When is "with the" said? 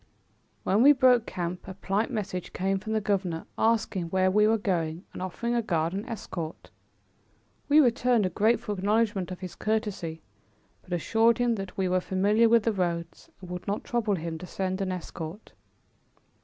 12.49-12.73